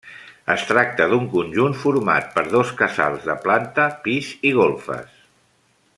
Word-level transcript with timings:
Es 0.53 0.61
tracta 0.69 1.05
d'un 1.11 1.27
conjunt 1.33 1.75
format 1.83 2.33
per 2.37 2.45
dos 2.55 2.73
casals 2.81 3.29
de 3.29 3.37
planta, 3.47 3.87
pis 4.09 4.33
i 4.53 4.59
golfes. 4.63 5.25